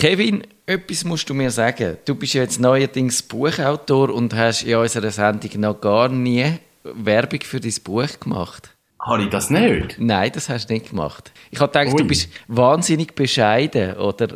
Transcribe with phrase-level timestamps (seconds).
[0.00, 1.98] Kevin, etwas musst du mir sagen.
[2.06, 7.42] Du bist ja jetzt neuerdings Buchautor und hast in unserer Sendung noch gar nie Werbung
[7.42, 8.74] für dein Buch gemacht.
[8.98, 9.96] Habe ich das nicht?
[9.98, 11.32] Nein, das hast du nicht gemacht.
[11.50, 12.02] Ich habe gedacht, Ui.
[12.02, 14.28] du bist wahnsinnig bescheiden, oder?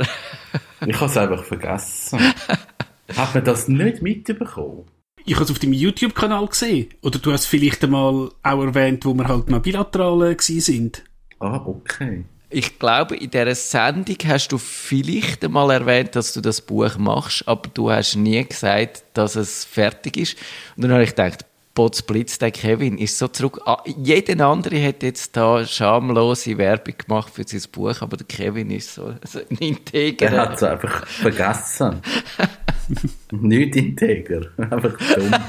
[0.86, 2.18] ich habe es einfach vergessen.
[3.16, 4.84] Hat man das nicht mitbekommen?
[5.24, 6.90] Ich habe es auf deinem YouTube-Kanal gesehen.
[7.00, 11.04] Oder du hast vielleicht einmal auch erwähnt, wo wir halt mal bilateral äh, sind.
[11.40, 12.26] Ah, okay.
[12.56, 17.48] Ich glaube, in dieser Sendung hast du vielleicht einmal erwähnt, dass du das Buch machst,
[17.48, 20.36] aber du hast nie gesagt, dass es fertig ist.
[20.76, 23.60] Und dann habe ich gedacht, Potzblitz, der Kevin ist so zurück.
[23.66, 28.70] Ah, jeder andere hat jetzt da schamlose Werbung gemacht für sein Buch, aber der Kevin
[28.70, 30.26] ist so, so ein Integer.
[30.26, 32.02] Er hat es einfach vergessen.
[33.32, 35.34] Nicht integer, einfach dumm.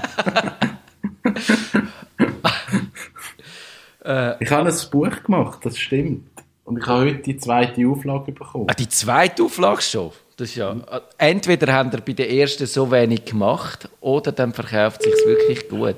[4.39, 6.34] Ich habe ein Buch gemacht, das stimmt.
[6.65, 8.65] Und ich habe heute die zweite Auflage bekommen.
[8.67, 10.11] Ah, die zweite Auflage schon?
[10.35, 10.75] Das ist ja,
[11.17, 15.69] entweder haben wir bei der ersten so wenig gemacht, oder dann verkauft es sich wirklich
[15.69, 15.95] gut.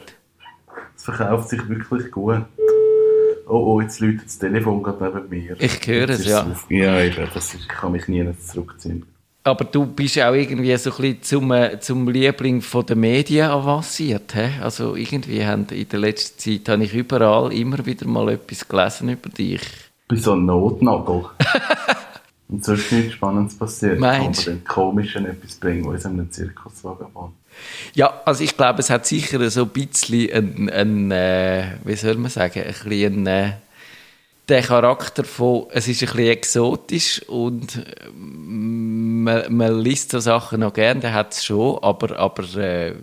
[0.95, 2.43] Es verkauft sich wirklich gut.
[3.47, 5.55] Oh, oh, jetzt läutet das Telefon gerade neben mir.
[5.57, 6.43] Ich höre es, ja.
[6.43, 9.05] Auf, ja, eben, das ist, ich kann mich nie zurückziehen.
[9.45, 13.49] Aber du bist auch irgendwie so ein bisschen zum, äh, zum Liebling von den Medien
[13.49, 14.33] avanciert.
[14.35, 14.61] He?
[14.61, 19.07] Also irgendwie haben in der letzten Zeit habe ich überall immer wieder mal etwas gelesen
[19.07, 19.61] über dich.
[20.07, 21.25] Bin so ein Notnagel.
[22.49, 23.99] Und sonst nichts Spannendes passiert.
[23.99, 24.51] Meinst du?
[24.51, 27.33] den komischen etwas bringen, wo in einem Zirkuswagen war.
[27.93, 32.15] Ja, also ich glaube, es hat sicher so ein bisschen ein, ein äh, wie soll
[32.15, 33.53] man sagen, ein bisschen äh,
[34.47, 37.83] der Charakter von, es ist ein bisschen exotisch und
[38.15, 42.93] man, man liest so Sachen noch gern, der hat es schon, aber, aber äh,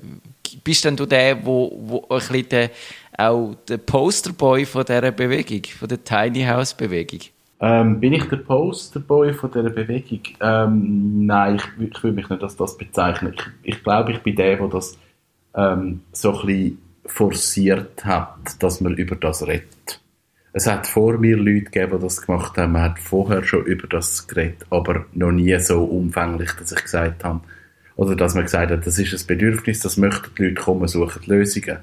[0.62, 2.70] bist denn du der, wo, wo ein bisschen der,
[3.18, 7.20] auch der Posterboy von dieser Bewegung, von der Tiny House Bewegung?
[7.60, 10.20] Ähm, bin ich der Posterboy von dieser Bewegung?
[10.40, 13.34] Ähm, nein, ich, ich will mich nicht als das bezeichnen.
[13.34, 14.98] Ich, ich glaube, ich bin der, der das
[15.54, 20.00] ähm, so ein bisschen forciert hat, dass man über das redet.
[20.52, 22.72] Es hat vor mir Leute gegeben, die das gemacht haben.
[22.72, 27.24] Man hat vorher schon über das geredet, aber noch nie so umfänglich, dass ich gesagt
[27.24, 27.40] habe,
[27.96, 31.22] oder dass man gesagt hat, das ist ein Bedürfnis, das möchten die Leute kommen, suchen
[31.26, 31.78] Lösungen.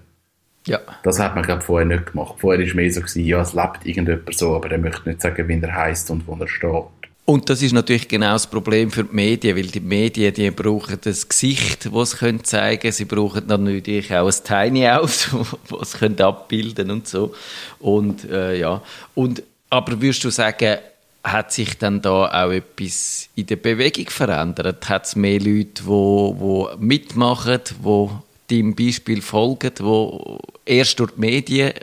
[0.68, 0.80] Ja.
[1.04, 2.36] Das hat man, glaube vorher nicht gemacht.
[2.38, 5.22] Vorher war es mehr so, gewesen, ja, es lebt irgendjemand so, aber er möchte nicht
[5.22, 6.84] sagen, wie er heißt und wo er steht.
[7.26, 10.98] Und das ist natürlich genau das Problem für die Medien, weil die Medien, die brauchen
[11.02, 12.92] das Gesicht, das sie zeigen können.
[12.92, 15.30] Sie brauchen dann natürlich auch ein Tiny House,
[15.70, 17.34] das sie abbilden und so.
[17.80, 18.82] Und, äh, ja.
[19.16, 20.78] Und, aber würdest du sagen,
[21.24, 24.90] hat sich dann da auch etwas in der Bewegung verändert?
[24.90, 28.10] Hat es mehr Leute, die, die mitmachen, die
[28.52, 31.74] deinem Beispiel folgen, wo erst durch die Medien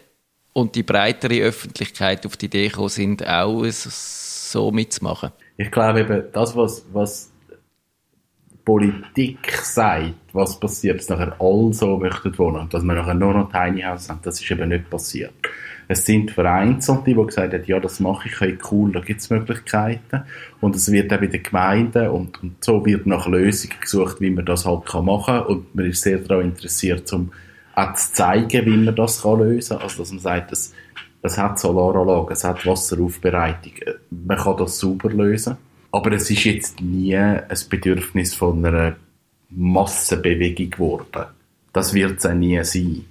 [0.52, 5.32] und die breitere Öffentlichkeit auf die Idee gekommen sind, auch so mitzumachen?
[5.56, 7.30] Ich glaube eben, das, was, was
[8.64, 13.50] Politik sagt, was passiert, dass nachher alle so möchten wohnen dass wir nachher nur noch
[13.50, 15.32] Tiny House haben, das ist eben nicht passiert.
[15.90, 19.30] Es sind Vereinzelte, die gesagt haben, ja, das mache ich, hey, cool, da gibt es
[19.30, 20.22] Möglichkeiten.
[20.60, 24.30] Und es wird auch bei den Gemeinden und, und so wird nach Lösungen gesucht, wie
[24.30, 25.46] man das halt kann machen kann.
[25.46, 27.32] Und man ist sehr daran interessiert, um
[27.74, 29.82] auch zu zeigen, wie man das kann lösen kann.
[29.82, 30.74] Also, dass man sagt, es,
[31.22, 33.72] es hat Solaranlage, es hat Wasseraufbereitung,
[34.10, 35.56] man kann das sauber lösen.
[35.90, 38.96] Aber es ist jetzt nie ein Bedürfnis von einer
[39.48, 41.24] Massenbewegung geworden.
[41.72, 43.06] Das wird es auch nie sein.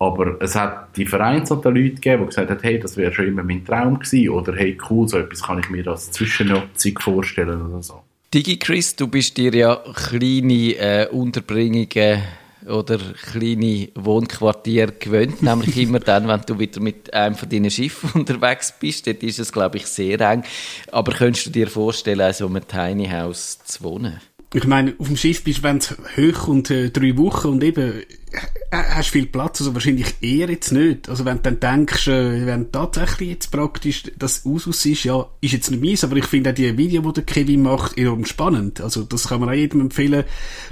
[0.00, 3.42] Aber es hat die vereinzelten Leute gegeben, die gesagt haben, hey, das wäre schon immer
[3.42, 4.30] mein Traum gewesen.
[4.30, 8.02] Oder hey, cool, so etwas kann ich mir als Zwischennutzung vorstellen oder so.
[8.32, 12.22] Digi Chris, du bist dir ja kleine äh, Unterbringungen
[12.66, 12.98] oder
[13.30, 18.72] kleine Wohnquartiere gewöhnt, nämlich immer dann, wenn du wieder mit einem von deinen Schiffen unterwegs
[18.80, 19.06] bist.
[19.06, 20.44] Dort ist es, glaube ich, sehr eng.
[20.92, 24.18] Aber könntest du dir vorstellen, so einem Tiny House zu wohnen?
[24.52, 27.62] Ich meine, auf dem Schiff bist du, wenn es hoch und äh, drei Wochen und
[27.62, 28.02] eben
[28.32, 31.08] äh, hast viel Platz, also wahrscheinlich eher jetzt nicht.
[31.08, 35.52] Also wenn du dann denkst, äh, wenn tatsächlich jetzt praktisch das Usus ist, ja, ist
[35.52, 38.80] jetzt nicht meins, aber ich finde auch die Video, die der Kevin macht, enorm spannend.
[38.80, 40.24] Also das kann man auch jedem empfehlen.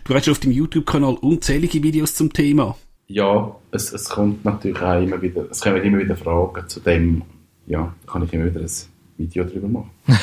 [0.02, 2.76] Du hast auf dem YouTube-Kanal unzählige Videos zum Thema.
[3.06, 7.22] Ja, es, es kommt natürlich auch immer wieder, es kommen immer wieder Fragen zu dem,
[7.66, 8.70] ja, da kann ich immer wieder ein
[9.16, 9.90] Video drüber machen.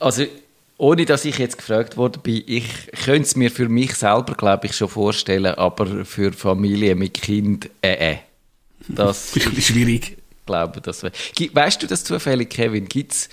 [0.00, 0.24] also
[0.80, 2.64] ohne dass ich jetzt gefragt worden bin, ich
[3.04, 7.68] könnte es mir für mich selber, glaube ich, schon vorstellen, aber für Familie mit Kind,
[7.82, 8.16] äh, äh.
[8.88, 10.16] Das ist schwierig.
[10.46, 12.86] Glaube, das Weißt du das zufällig, Kevin?
[12.88, 13.28] Gibt es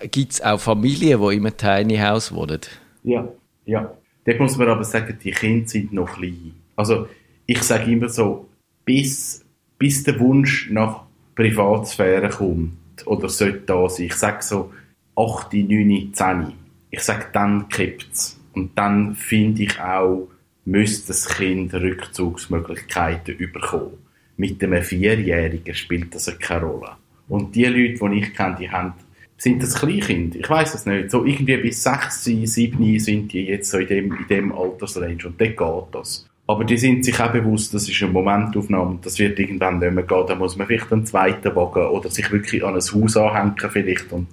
[0.00, 2.60] äh, auch Familien, die in einem Tiny House wohnen?
[3.02, 3.28] Ja,
[3.66, 3.92] ja.
[4.24, 6.54] Dort muss man aber sagen, die Kinder sind noch klein.
[6.76, 7.08] Also,
[7.46, 8.48] ich sage immer so,
[8.84, 9.44] bis,
[9.76, 11.00] bis der Wunsch nach
[11.34, 14.72] Privatsphäre kommt, oder sollte da sein, ich sage so,
[15.16, 16.52] 8, 9, 10.
[16.90, 18.40] ich sage, dann kippt's.
[18.52, 20.28] Und dann finde ich auch,
[20.64, 23.98] müsste das Kind Rückzugsmöglichkeiten bekommen.
[24.36, 26.92] Mit einem Vierjährigen spielt das keine Rolle.
[27.28, 28.94] Und die Leute, die ich kenne, die haben,
[29.36, 30.36] sind das Kleinkind?
[30.36, 31.10] Ich weiß es nicht.
[31.10, 35.40] So irgendwie bis sechs, sieben sind die jetzt so in dem, in dem Altersrange und
[35.40, 36.28] dort geht das.
[36.46, 39.92] Aber die sind sich auch bewusst, das ist eine Momentaufnahme und das wird irgendwann nicht
[39.92, 40.26] mehr gehen.
[40.26, 44.12] Da muss man vielleicht einen zweiten Wagen oder sich wirklich an ein Haus anhängen vielleicht
[44.12, 44.28] und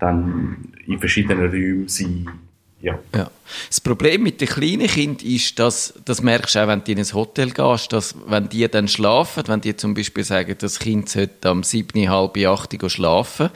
[0.00, 0.56] dann
[0.86, 2.28] in verschiedenen Räumen sein.
[2.82, 2.98] Ja.
[3.14, 3.30] ja.
[3.68, 6.98] Das Problem mit den kleinen Kindern ist, dass, das merkst du auch, wenn du in
[6.98, 11.08] ein Hotel gehst, dass wenn die dann schlafen, wenn die zum Beispiel sagen, das Kind
[11.08, 13.50] sollte am 7, halb 8 schlafen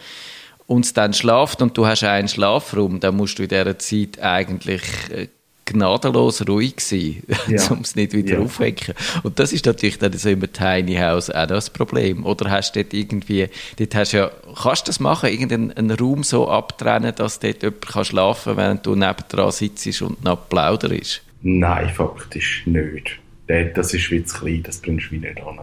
[0.66, 4.18] und es dann schlaft und du hast einen Schlafraum, dann musst du in dieser Zeit
[4.20, 5.28] eigentlich äh,
[5.64, 7.66] gnadenlos ruhig sein, ja.
[7.70, 8.40] um es nicht wieder ja.
[8.40, 8.94] aufwecken.
[9.22, 12.24] Und das ist natürlich dann so im Tiny House auch das Problem.
[12.26, 14.30] Oder hast du dort irgendwie, dort hast ja,
[14.62, 18.86] kannst du das machen, irgendeinen Raum so abtrennen, dass dort jemand kann schlafen kann, während
[18.86, 21.22] du nebendran sitzt und noch plauderst?
[21.42, 23.18] Nein, faktisch nicht.
[23.46, 25.58] Das ist wie zu klein, das bringst du wie nicht an.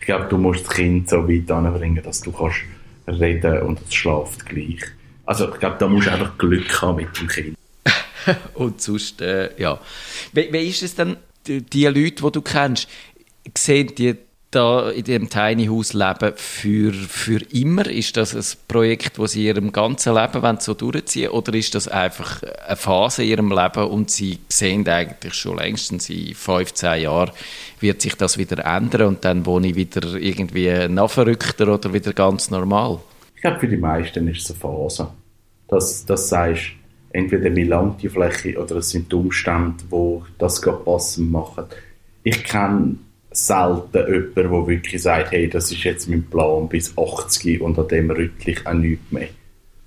[0.00, 2.60] Ich glaube, du musst das Kind so weit anbringen, dass du kannst
[3.06, 4.80] reden und es schlaft gleich.
[5.26, 7.57] Also ich glaube, da musst du einfach Glück haben mit dem Kind.
[8.54, 9.80] und sonst, äh, ja.
[10.32, 11.16] Wie, wie ist es denn,
[11.46, 12.88] die, Leute, die du kennst,
[13.56, 14.16] sehen die
[14.50, 17.86] da in diesem Tiny House leben für, für immer?
[17.86, 21.86] Ist das ein Projekt, das sie ihrem ganzen Leben wollen, so durchziehen Oder ist das
[21.88, 27.30] einfach eine Phase in ihrem Leben und sie sehen eigentlich schon längstens in 15 Jahren
[27.80, 32.12] wird sich das wieder ändern und dann wohne ich wieder irgendwie noch verrückter oder wieder
[32.12, 32.98] ganz normal?
[33.36, 35.08] Ich glaube, für die meisten ist es eine Phase.
[35.68, 36.72] Dass, dass sagst,
[37.10, 41.64] entweder wie lang die Fläche oder es sind die Umstände, die das gerade passend machen.
[42.22, 42.96] Ich kenne
[43.30, 47.88] selten jemanden, der wirklich sagt, hey, das ist jetzt mein Plan bis 80 und an
[47.88, 49.28] dem rüttle auch nichts mehr.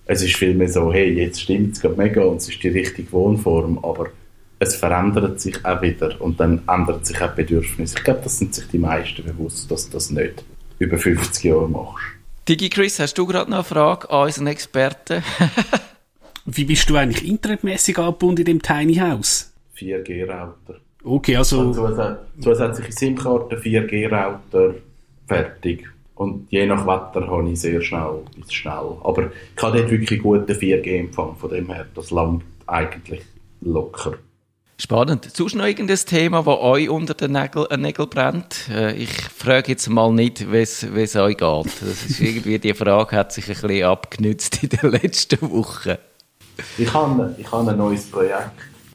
[0.05, 3.11] Es ist vielmehr so, hey, jetzt stimmt es gerade mega und es ist die richtige
[3.11, 4.09] Wohnform, aber
[4.59, 7.95] es verändert sich auch wieder und dann ändert sich auch Bedürfnis.
[7.95, 10.43] Ich glaube, das sind sich die meisten bewusst, dass du das nicht
[10.79, 12.03] über 50 Jahre machst.
[12.47, 15.23] Digi Chris, hast du gerade noch eine Frage an unseren Experten?
[16.45, 19.53] Wie bist du eigentlich internetmäßig angebunden in dem Tiny House?
[19.77, 20.79] 4G-Router.
[21.03, 21.71] Okay, also...
[22.39, 24.75] Zusätzliche SIM-Karte, 4G-Router,
[25.27, 25.87] fertig.
[26.15, 28.97] Und je nach Wetter habe ich sehr schnell bis schnell.
[29.03, 33.21] Aber ich habe dort wirklich guten 4G-Empfang, von dem her, das langt eigentlich
[33.61, 34.13] locker.
[34.77, 35.29] Spannend.
[35.31, 38.67] Sonst noch irgendein Thema, das euch unter den Nägeln, äh, Nägel brennt?
[38.69, 41.81] Äh, ich frage jetzt mal nicht, wie es euch geht.
[41.81, 45.97] Das ist irgendwie, die Frage hat sich ein bisschen abgenützt in den letzten Wochen.
[46.77, 48.51] Ich habe, ich habe ein neues Projekt.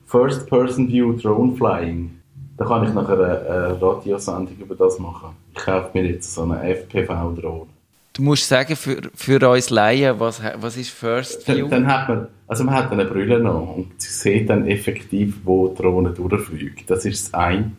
[0.07, 2.11] First Person View Drone Flying.
[2.57, 5.31] Da kann ich nachher eine, eine Radiosendung über das machen.
[5.55, 7.67] Ich kaufe mir jetzt so eine FPV-Drohne.
[8.15, 11.69] Du musst sagen, für, für uns Laien, was, was ist First View?
[11.69, 15.41] Dann, dann hat man, also man hat eine Brille noch und sie sieht dann effektiv,
[15.45, 16.91] wo die Drohne durchfliegt.
[16.91, 17.73] Das ist das eine.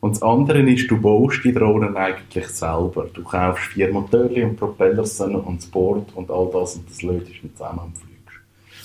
[0.00, 3.06] Und das andere ist, du baust die Drohnen eigentlich selber.
[3.14, 7.42] Du kaufst vier Motoren und Propellers und das Board und all das und das löst
[7.42, 8.13] mit zusammen am Flug.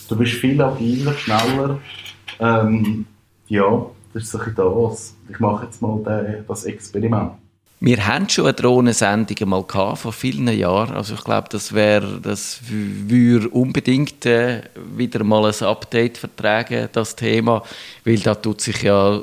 [0.10, 1.80] Du bist viel agiler, schneller.
[2.40, 3.06] Ähm,
[3.48, 5.16] ja, das ist so ein das.
[5.30, 7.34] Ich mache jetzt mal den, das Experiment.
[7.82, 10.96] Wir haben schon eine Drohnensendung mal gehabt, vor vielen Jahren.
[10.96, 14.64] Also ich glaube, das wäre, das würde unbedingt äh,
[14.98, 17.64] wieder mal ein Update vertragen, das Thema,
[18.04, 19.22] weil da tut sich ja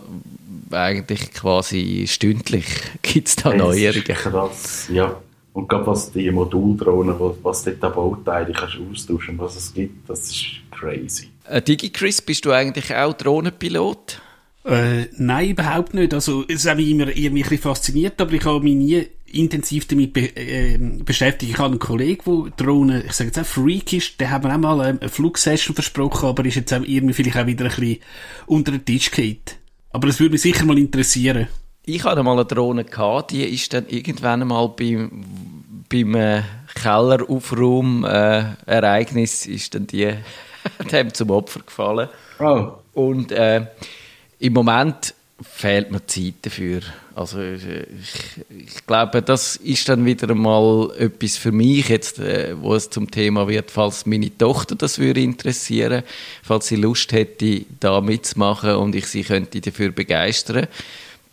[0.71, 2.67] eigentlich quasi stündlich
[3.03, 4.05] gibt es da Neuerungen.
[4.05, 5.17] Krass, ja.
[5.53, 10.31] Und gerade was die Moduldrohnen, was dort an Bauteile kannst austauschen, was es gibt, das
[10.31, 10.47] ist
[10.79, 11.29] crazy.
[11.49, 14.21] Äh, DigiChris, bist du eigentlich auch Drohnenpilot?
[14.65, 16.13] Äh, nein, überhaupt nicht.
[16.13, 19.87] Also, es hat mich immer irgendwie ein bisschen fasziniert, aber ich habe mich nie intensiv
[19.87, 21.53] damit be äh, beschäftigt.
[21.53, 24.53] Ich habe einen Kollegen, der Drohnen, ich sage jetzt auch Freak ist, der hat mir
[24.55, 27.99] auch mal eine Flugsession versprochen, aber ist jetzt auch irgendwie vielleicht auch wieder ein bisschen
[28.47, 29.59] unter den Tisch geht.
[29.91, 31.47] Aber es würde mich sicher mal interessieren.
[31.85, 35.25] Ich hatte mal eine Drohne, gehabt, die ist dann irgendwann mal beim,
[35.89, 36.43] beim äh,
[36.75, 40.13] Kelleraufraum-Ereignis äh, ist dann die
[40.93, 42.09] dem zum Opfer gefallen.
[42.39, 42.73] Oh.
[42.95, 43.67] Und äh,
[44.39, 46.81] im Moment fehlt mir Zeit dafür.
[47.15, 47.63] Also ich,
[48.49, 53.11] ich, glaube, das ist dann wieder mal etwas für mich jetzt, äh, wo es zum
[53.11, 56.03] Thema wird, falls meine Tochter das würde interessieren,
[56.43, 60.69] falls sie Lust hätte, da mitzumachen und ich sie könnte dafür begeistern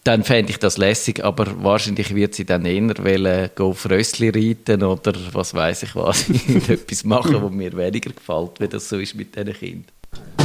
[0.04, 4.84] dann fände ich das lässig, aber wahrscheinlich wird sie dann eher wollen, go Frössli reiten
[4.84, 6.30] oder was weiß ich was,
[6.68, 10.43] etwas machen, was mir weniger gefällt, wie das so ist mit diesen Kindern.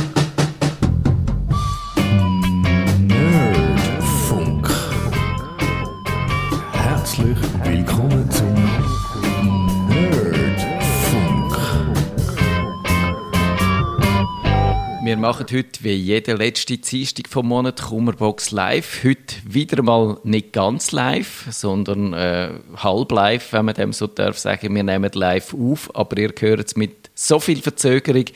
[15.19, 19.03] Wir machen heute wie jede letzte Dienstag vom Monat Kummerbox live.
[19.03, 24.39] Heute wieder mal nicht ganz live, sondern äh, halb live, wenn man dem so darf
[24.39, 24.77] sagen.
[24.77, 28.27] Wir nehmen live auf, aber ihr hört es mit so viel Verzögerung,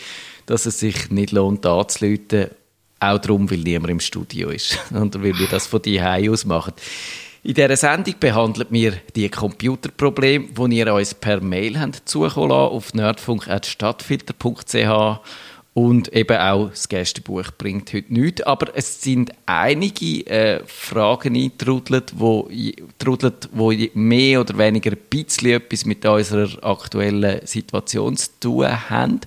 [0.47, 2.51] dass es sich nicht lohnt anzuleuten.
[2.99, 6.73] Auch darum, weil niemand im Studio ist und weil wir das von die aus machen.
[7.45, 12.93] In dieser Sendung behandelt wir die Computerprobleme, die ihr uns per Mail zukommen lassen, auf
[12.93, 15.21] nerdfunk.stadtfilter.ch
[15.75, 18.43] und eben auch das Gästebuch bringt heute nichts.
[18.43, 22.51] Aber es sind einige äh, Fragen eingetrudelt, wo,
[22.99, 29.21] trudelt, wo mehr oder weniger ein bisschen etwas mit unserer aktuellen Situation zu tun haben.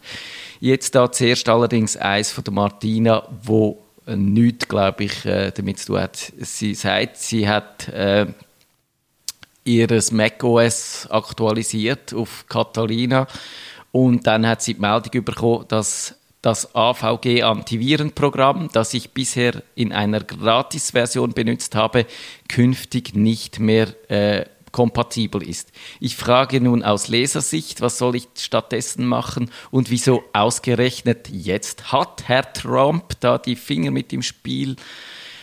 [0.60, 6.02] Jetzt da zuerst allerdings eins von Martina, wo nichts, glaube ich, äh, damit zu tun
[6.02, 6.32] hat.
[6.38, 8.28] Sie sagt, sie hat äh,
[9.64, 13.28] ihr macOS aktualisiert auf Catalina
[13.92, 19.92] und dann hat sie die Meldung bekommen, dass das AVG Antivirenprogramm, das ich bisher in
[19.92, 22.06] einer Gratis-Version benutzt habe,
[22.48, 25.72] künftig nicht mehr äh, kompatibel ist.
[26.00, 32.28] Ich frage nun aus Lesersicht, was soll ich stattdessen machen und wieso ausgerechnet jetzt hat
[32.28, 34.76] Herr Trump da die Finger mit im Spiel?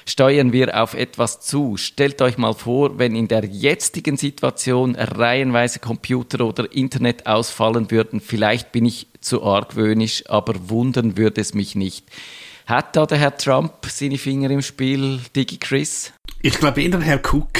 [0.06, 1.76] Steuern wir auf etwas zu.
[1.76, 8.20] Stellt euch mal vor, wenn in der jetzigen Situation reihenweise Computer oder Internet ausfallen würden.
[8.20, 12.04] Vielleicht bin ich zu argwöhnisch, aber wundern würde es mich nicht.
[12.66, 16.12] Hat da der Herr Trump seine Finger im Spiel, Digi Chris?
[16.42, 17.50] Ich glaube eher Herr Cook.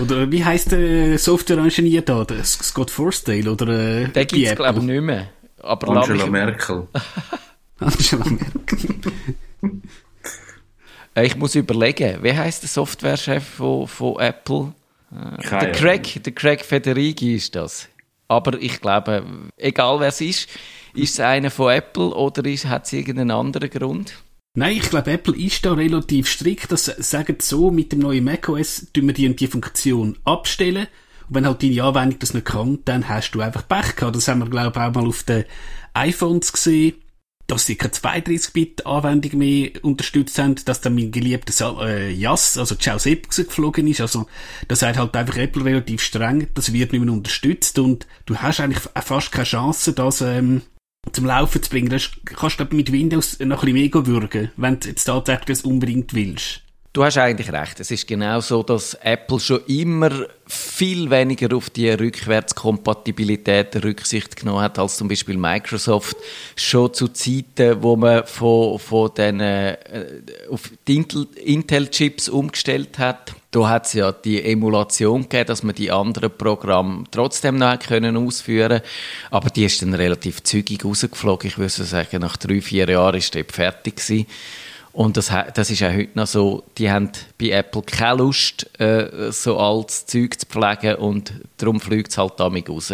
[0.00, 2.24] Oder wie heißt der Software-Ingenieur da?
[2.24, 3.50] Der Scott Forstdale?
[3.50, 5.28] Oder, äh, der gibt es, glaube ich, nicht mehr.
[5.60, 6.86] Aber Angela Merkel.
[7.78, 9.12] Angela Merkel.
[11.14, 14.72] Äh, ich muss überlegen, wie heißt der Softwarechef von, von Apple?
[15.12, 17.88] Äh, der Craig, der Craig Federighi ist das.
[18.28, 19.24] Aber ich glaube,
[19.56, 20.48] egal wer es ist,
[20.94, 24.14] ist es einer von Apple oder hat es irgendeinen anderen Grund?
[24.54, 26.72] Nein, ich glaube, Apple ist da relativ strikt.
[26.72, 30.88] Das sagen so, mit dem neuen macOS tun wir die und die Funktion abstellen.
[31.28, 34.16] Und wenn halt deine Anwendung das nicht kann, dann hast du einfach Pech gehabt.
[34.16, 35.44] Das haben wir, glaube ich, auch mal auf den
[35.94, 36.94] iPhones gesehen
[37.48, 43.44] dass sie keine 32-Bit-Anwendung mehr unterstützt haben, dass dann mein geliebter äh, Jas, also Ceausescu
[43.44, 44.02] geflogen ist.
[44.02, 44.26] Also,
[44.68, 48.60] das sagt halt einfach Apple relativ streng, das wird nicht mehr unterstützt und du hast
[48.60, 50.60] eigentlich fast keine Chance, das ähm,
[51.10, 51.88] zum Laufen zu bringen.
[51.88, 55.62] Das kannst du mit Windows noch ein bisschen mehr würgen, wenn du jetzt tatsächlich das
[55.62, 56.62] unbedingt willst.
[56.94, 57.78] Du hast eigentlich recht.
[57.80, 60.10] Es ist genau so, dass Apple schon immer
[60.46, 66.16] viel weniger auf die Rückwärtskompatibilität Rücksicht genommen hat, als zum Beispiel Microsoft
[66.56, 69.76] schon zu Zeiten, wo man von, von den, äh,
[70.50, 73.34] auf Intel-Chips umgestellt hat.
[73.50, 78.16] Da hat es ja die Emulation gegeben, dass man die anderen Programme trotzdem noch können
[78.16, 78.80] ausführen
[79.30, 81.48] Aber die ist dann relativ zügig rausgeflogen.
[81.48, 84.26] Ich würde sagen, nach drei, vier Jahren ist die fertig gewesen.
[84.92, 89.30] Und das, das ist auch heute noch so, die haben bei Apple keine Lust, äh,
[89.30, 92.92] so altes Zeug zu pflegen und darum fliegt es halt damit raus.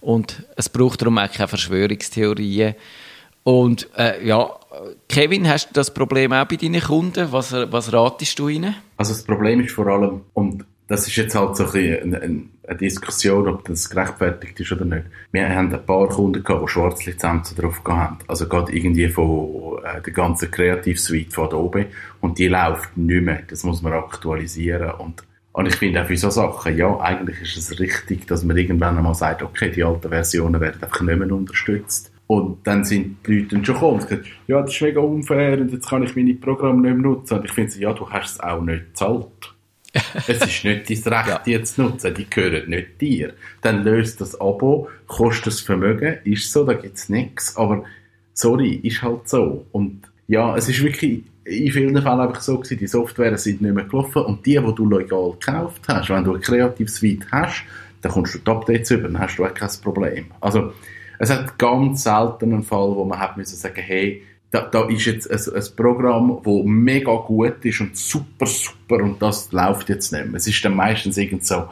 [0.00, 2.74] Und es braucht darum auch keine Verschwörungstheorien.
[3.44, 4.50] Und äh, ja,
[5.08, 7.32] Kevin, hast du das Problem auch bei deinen Kunden?
[7.32, 8.74] Was, was ratest du ihnen?
[8.96, 12.42] Also das Problem ist vor allem, und das ist jetzt halt so ein bisschen eine,
[12.68, 15.06] eine Diskussion, ob das gerechtfertigt ist oder nicht.
[15.32, 18.18] Wir haben ein paar Kunden gehabt, die Schwarzlizenzen drauf haben.
[18.26, 21.86] Also gerade irgendwie von äh, der ganzen Kreativsuite von Adobe.
[22.20, 23.42] Und die läuft nicht mehr.
[23.48, 24.90] Das muss man aktualisieren.
[24.98, 25.22] Und,
[25.52, 28.98] und ich finde auch für so Sachen, ja, eigentlich ist es richtig, dass man irgendwann
[28.98, 32.12] einmal sagt, okay, die alten Versionen werden einfach nicht mehr unterstützt.
[32.26, 35.58] Und dann sind die Leute dann schon gekommen und gesagt, ja, das ist mega unfair
[35.58, 37.38] und jetzt kann ich meine Programme nicht mehr nutzen.
[37.38, 39.54] Und ich finde, ja, du hast es auch nicht gezahlt
[40.26, 41.42] es ist nicht dein Recht, ja.
[41.44, 43.34] die zu nutzen, die gehören nicht dir.
[43.62, 47.56] Dann löst das Abo, kostet das Vermögen, ist so, da gibt's nichts.
[47.56, 47.84] Aber
[48.34, 49.66] sorry, ist halt so.
[49.72, 53.74] Und ja, es ist wirklich in vielen Fällen einfach so gewesen, die Software sind nicht
[53.74, 57.64] mehr gelaufen und die, die du legal gekauft hast, wenn du ein kreatives Suite hast,
[58.02, 60.26] dann kommst du die Updates über, dann hast du auch kein Problem.
[60.40, 60.72] Also,
[61.18, 65.04] es hat ganz selten einen Fall, wo man hat müssen sagen, hey, da, da ist
[65.04, 70.12] jetzt ein, ein Programm, das mega gut ist und super, super und das läuft jetzt
[70.12, 70.36] nicht mehr.
[70.36, 71.68] Es ist dann meistens irgend so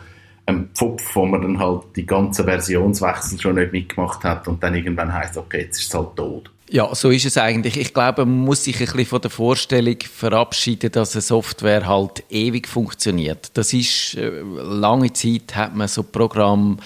[0.47, 4.75] ein Pfupf, wo man dann halt die ganze Versionswechsel schon nicht mitgemacht hat und dann
[4.75, 6.51] irgendwann heißt okay, jetzt ist es halt tot.
[6.69, 7.77] Ja, so ist es eigentlich.
[7.77, 12.25] Ich glaube, man muss sich ein bisschen von der Vorstellung verabschieden, dass eine Software halt
[12.29, 13.57] ewig funktioniert.
[13.57, 16.79] Das ist, äh, lange Zeit hat man so Programme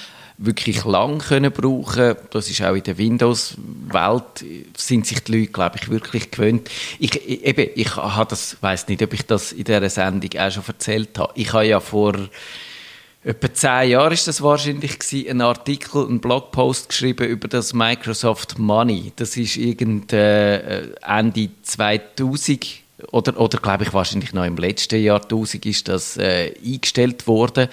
[0.42, 2.16] wirklich lang können brauchen.
[2.30, 4.44] Das ist auch in der Windows-Welt
[4.76, 6.70] sind sich die Leute, glaube ich, wirklich gewöhnt.
[6.99, 10.64] Ich, eben, ich habe das, weiß nicht, ob ich das in dieser Sendung auch schon
[10.66, 11.32] erzählt habe.
[11.37, 12.14] Ich habe ja vor
[13.23, 18.59] etwa zehn Jahre ist das wahrscheinlich gewesen, einen Artikel, einen Blogpost geschrieben über das Microsoft
[18.59, 19.12] Money.
[19.16, 22.80] Das ist irgend äh, Ende 2000
[23.12, 27.68] oder, oder glaube ich wahrscheinlich noch im letzten Jahrtausend ist das äh, eingestellt worden.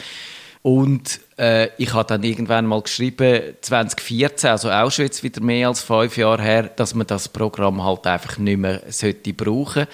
[0.63, 5.67] Und äh, ich habe dann irgendwann mal geschrieben, 2014, also auch schon jetzt wieder mehr
[5.67, 9.87] als fünf Jahre her, dass man das Programm halt einfach nicht mehr sollte brauchen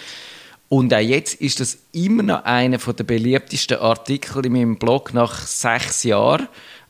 [0.74, 5.46] und auch jetzt ist das immer noch einer der beliebtesten Artikel in meinem Blog nach
[5.46, 6.48] sechs Jahren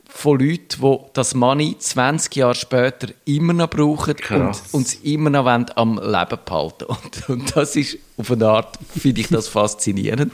[0.07, 4.61] von Leuten, die das Money 20 Jahre später immer noch brauchen Krass.
[4.71, 8.79] und uns immer noch wollen am Leben behalten und, und das ist auf eine Art,
[8.97, 10.33] finde ich das faszinierend.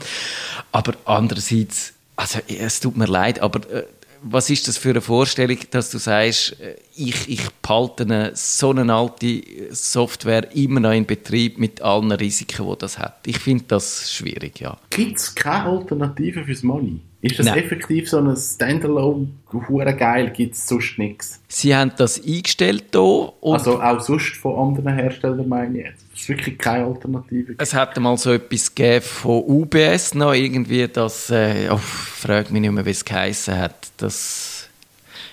[0.70, 3.84] Aber andererseits, also es tut mir leid, aber äh,
[4.22, 8.70] was ist das für eine Vorstellung, dass du sagst, äh, ich, ich behalte eine, so
[8.70, 13.26] eine alte Software immer noch in Betrieb mit allen Risiken, die das hat?
[13.26, 14.76] Ich finde das schwierig, ja.
[14.90, 17.00] Gibt es keine Alternative fürs Money?
[17.22, 17.58] Ist das Nein.
[17.58, 21.38] effektiv so ein Standalone, hure geil, gibt es sonst nichts?
[21.48, 26.04] Sie haben das eingestellt hier Also auch sonst von anderen Herstellern meine ich jetzt.
[26.14, 27.56] Es ist wirklich keine Alternative.
[27.58, 32.62] es hat mal so etwas gegeben von UBS noch irgendwie, das, äh, oh, frag mich
[32.62, 33.90] nicht mehr, wie es geheissen hat.
[33.98, 34.68] Das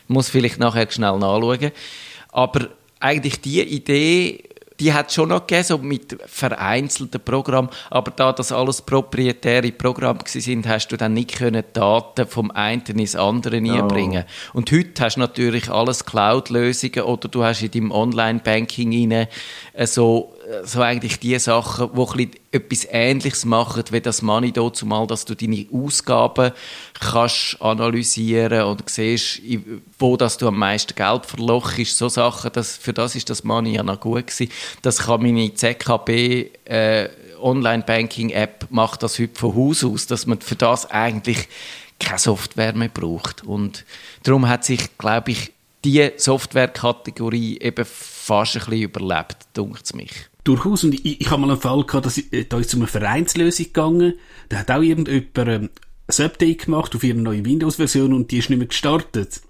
[0.10, 1.72] muss vielleicht nachher schnell nachschauen.
[2.34, 2.68] Aber
[3.00, 4.44] eigentlich die Idee,
[4.80, 10.20] die hat schon noch gegeben, so mit vereinzelten Programmen, aber da das alles proprietäre Programme
[10.26, 14.26] sind, hast du dann nicht können Daten vom einen ins andere einbringen.
[14.54, 19.28] Und heute hast du natürlich alles Cloud-Lösungen oder du hast in deinem Online-Banking äh,
[19.86, 25.26] so, so eigentlich die Sachen, bisschen etwas Ähnliches machen, wie das Money dazu mal, dass
[25.26, 26.54] du deine Ausgaben
[27.00, 29.42] kannst analysieren und siehst,
[30.00, 33.76] wo dass du am meisten Geld verlochst, so Sachen, das, für das ist das Money
[33.76, 34.52] ja noch gut gewesen.
[34.82, 37.10] Das kann meine ZKB äh,
[37.42, 41.48] Online-Banking-App macht das heute von Haus aus, dass man für das eigentlich
[42.00, 43.44] keine Software mehr braucht.
[43.44, 43.86] Und
[44.24, 45.52] darum hat sich, glaube ich,
[45.84, 50.12] die Softwarekategorie eben fast ein bisschen überlebt, dunkt es mich.
[50.48, 50.84] Durchaus.
[50.84, 52.88] Und ich, ich habe mal einen Fall gehabt, dass ich, äh, da ist zu einer
[52.88, 54.14] Vereinslösung gegangen.
[54.50, 55.70] Da hat auch irgendjemand ähm,
[56.08, 59.42] ein Update gemacht auf ihre neue Windows-Version und die ist nicht mehr gestartet.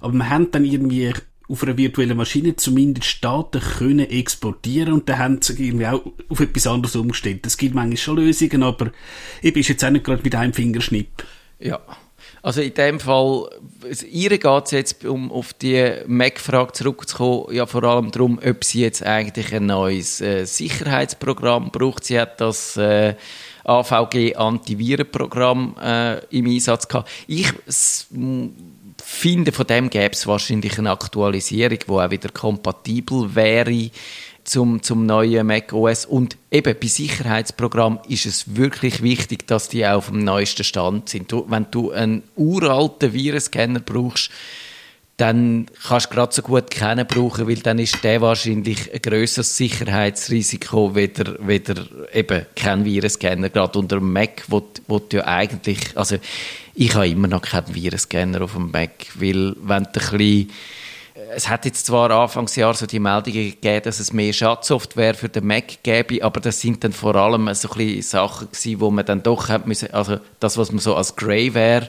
[0.00, 1.12] Aber wir haben dann irgendwie
[1.48, 6.40] auf einer virtuellen Maschine zumindest Daten können exportieren und dann haben sie irgendwie auch auf
[6.40, 7.46] etwas anderes umgestellt.
[7.46, 8.90] Es gibt manchmal schon Lösungen, aber
[9.42, 11.24] ich bin jetzt auch nicht gerade mit einem Fingerschnipp.
[11.58, 11.80] Ja.
[12.42, 13.48] Also in dem Fall,
[14.10, 18.80] ihr geht es jetzt, um auf die Mac-Frage zurückzukommen, ja vor allem darum, ob sie
[18.82, 22.04] jetzt eigentlich ein neues äh, Sicherheitsprogramm braucht.
[22.04, 23.14] Sie hat das äh,
[23.64, 27.10] AVG-Antivirenprogramm äh, im Einsatz gehabt.
[27.26, 27.48] Ich
[29.04, 33.90] finde, von dem gäbe es wahrscheinlich eine Aktualisierung, die auch wieder kompatibel wäre
[34.48, 36.06] zum, zum neuen Mac OS.
[36.06, 41.08] Und eben bei Sicherheitsprogrammen ist es wirklich wichtig, dass die auch auf dem neuesten Stand
[41.08, 41.30] sind.
[41.30, 44.30] Du, wenn du einen uralten Virenscanner brauchst,
[45.18, 49.56] dann kannst du gerade so gut keinen brauchen, weil dann ist der wahrscheinlich ein grösseres
[49.56, 51.74] Sicherheitsrisiko, weder, weder
[52.12, 56.18] eben kein Virenscanner, gerade unter dem Mac, wo, wo ja eigentlich, also
[56.74, 60.50] ich habe immer noch keinen Virenscanner auf dem Mac, weil wenn du ein bisschen
[61.34, 65.46] es hat jetzt zwar Anfangsjahr so die Meldungen gegeben, dass es mehr Schadsoftware für den
[65.46, 69.22] Mac gäbe, aber das sind dann vor allem so ein Sachen gewesen, wo man dann
[69.22, 71.88] doch hat müssen, also das, was man so als Greyware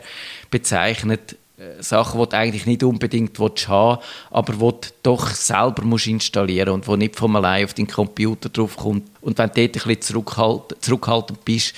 [0.52, 5.84] bezeichnet, äh, Sachen, die du eigentlich nicht unbedingt willst haben aber die du doch selber
[5.84, 9.10] musst installieren und wo nicht von allein auf deinen Computer drauf kommt.
[9.22, 11.76] Und wenn du dort ein bisschen zurückhalt, zurückhaltend bist,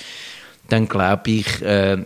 [0.68, 1.98] dann glaube ich, äh,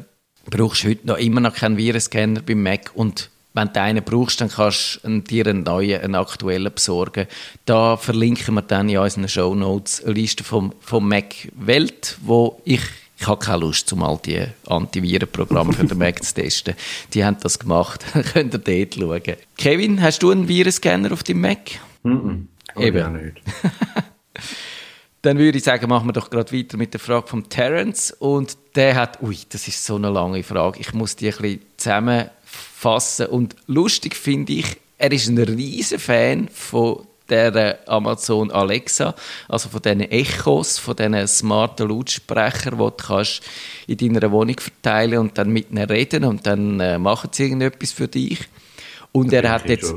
[0.50, 4.40] brauchst du heute noch immer noch keinen Virenscanner beim Mac und wenn du einen brauchst,
[4.40, 7.26] dann kannst du dir einen neuen, einen aktuellen besorgen.
[7.64, 12.60] Da verlinken wir dann in unseren Show Notes eine Liste vom, vom Mac Welt, wo
[12.64, 12.82] ich
[13.18, 16.74] ich habe keine Lust, um all die Antivirenprogramme für den Mac zu testen.
[17.14, 18.04] Die haben das gemacht.
[18.12, 19.36] Dann könnt ihr dort schauen.
[19.56, 21.60] Kevin, hast du einen Virenscanner auf deinem Mac?
[22.02, 22.48] Mhm.
[22.78, 23.02] Eben.
[23.02, 23.40] Auch nicht.
[25.22, 28.12] Dann würde ich sagen, machen wir doch gerade weiter mit der Frage von Terence.
[28.12, 30.78] Und der hat, ui, das ist so eine lange Frage.
[30.78, 32.30] Ich muss die ein bisschen
[32.76, 33.26] zusammenfassen.
[33.26, 39.14] Und lustig finde ich, er ist ein riesen Fan von der Amazon Alexa,
[39.48, 43.42] also von diesen Echos, von diesen smarten Lautsprechern, die du kannst
[43.88, 47.90] in deiner Wohnung verteilen und dann mit ihnen reden und dann äh, machen sie irgendetwas
[47.90, 48.48] für dich.
[49.10, 49.92] Und er hat jetzt...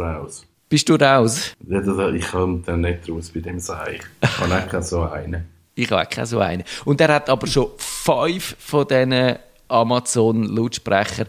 [0.69, 1.53] Bist du raus?
[1.67, 4.01] Ja, Ich komme dann nicht raus bei dem Seich.
[4.21, 5.47] Ich habe auch keinen so einen.
[5.73, 6.63] Ich habe auch keinen so einen.
[6.85, 11.27] Und er hat aber schon fünf von diesen Amazon-Lautsprechern.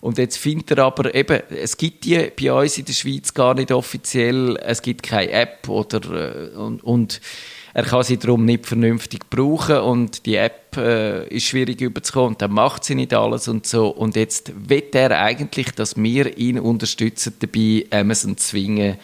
[0.00, 3.54] Und jetzt findet er aber eben, es gibt die bei uns in der Schweiz gar
[3.54, 7.20] nicht offiziell, es gibt keine App oder, äh, und, und
[7.74, 12.42] er kann sie darum nicht vernünftig brauchen und die App äh, ist schwierig überzukommen und
[12.42, 13.88] dann macht sie nicht alles und so.
[13.88, 18.96] Und jetzt wird er eigentlich, dass wir ihn unterstützen dabei, Amazon zwingen,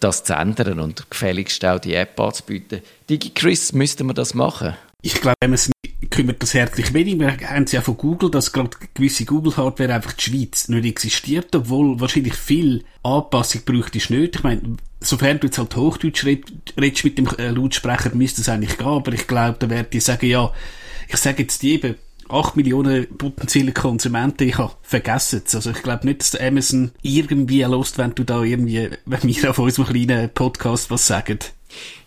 [0.00, 2.80] das zu ändern und gefälligst auch die App anzubieten.
[3.10, 4.74] DigiChris, müsste man das machen?
[5.02, 5.73] Ich glaube, Amazon
[6.14, 7.18] kümmert das herzlich wenig.
[7.18, 11.54] Wir haben es ja von Google, dass gerade gewisse Google-Hardware einfach die Schweiz nicht existiert,
[11.56, 14.36] obwohl wahrscheinlich viel Anpassung braucht ist nicht.
[14.36, 18.78] Ich meine, sofern du jetzt halt Hochdeutsch redest mit dem äh, Lautsprecher, müsste es eigentlich
[18.78, 20.52] gehen, aber ich glaube, da werden die sagen, ja,
[21.08, 21.96] ich sage jetzt die eben,
[22.28, 25.54] 8 Millionen potenzielle Konsumenten, ich habe vergessen es.
[25.54, 29.58] Also ich glaube nicht, dass Amazon irgendwie lost, wenn du da irgendwie, wenn wir auf
[29.58, 31.38] unserem kleinen Podcast was sagen.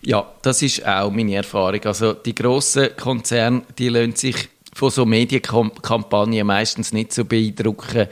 [0.02, 1.82] Ja, das ist auch meine Erfahrung.
[1.84, 8.06] Also die grossen Konzerne, die lassen sich von so Medienkampagnen meistens nicht so beeindrucken.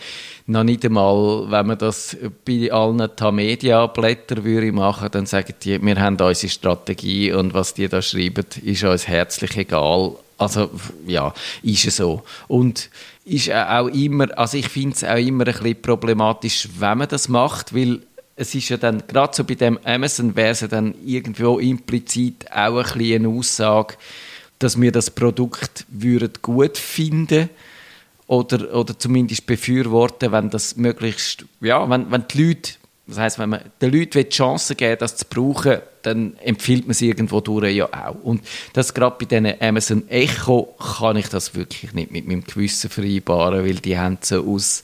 [0.46, 6.00] Noch nicht einmal, wenn man das bei allen Tamedia-Blättern würde machen, dann sagen die, wir
[6.00, 10.16] haben unsere Strategie und was die da schreiben, ist uns herzlich egal.
[10.38, 10.70] Also,
[11.06, 12.22] ja, ist es so.
[12.46, 12.90] Und
[13.24, 17.28] ist auch immer, also ich finde es auch immer ein bisschen problematisch, wenn man das
[17.28, 18.02] macht, weil
[18.36, 22.52] es ist ja dann, gerade so bei dem Amazon wäre es ja dann irgendwo implizit
[22.52, 23.94] auch ein bisschen eine Aussage,
[24.58, 27.48] dass wir das Produkt würden gut finden
[28.26, 32.72] oder, oder zumindest befürworten, wenn das möglichst, ja, wenn, wenn die Leute,
[33.06, 36.90] das heißt, wenn man den Leuten die Chance geben das zu brauchen, dann empfiehlt man
[36.90, 38.16] es irgendwo durch ja auch.
[38.22, 38.42] Und
[38.72, 43.64] das gerade bei diesen Amazon Echo kann ich das wirklich nicht mit meinem Gewissen vereinbaren,
[43.64, 44.82] weil die haben so aus